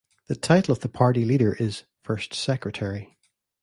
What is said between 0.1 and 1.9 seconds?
The title of the party leader is